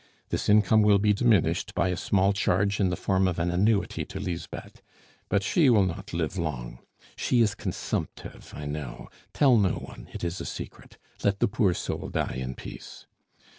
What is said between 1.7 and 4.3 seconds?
by a small charge in the form of an annuity to